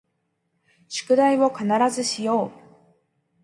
[0.87, 2.51] 宿題を必ずしよう